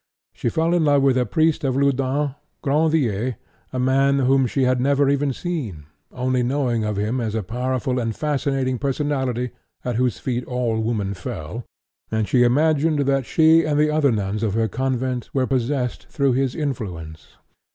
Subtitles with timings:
[0.33, 3.35] She fell in love with a priest of Loudun, Grandier,
[3.71, 7.99] a man whom she had never even seen, only knowing of him as a powerful
[7.99, 9.51] and fascinating personality
[9.85, 11.65] at whose feet all women fell,
[12.09, 16.33] and she imagined that she and the other nuns of her convent were possessed through
[16.33, 17.37] his influence.